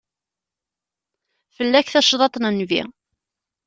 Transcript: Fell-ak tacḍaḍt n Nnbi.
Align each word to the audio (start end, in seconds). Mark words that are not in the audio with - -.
Fell-ak 1.55 1.87
tacḍaḍt 1.89 2.39
n 2.39 2.45
Nnbi. 2.53 2.81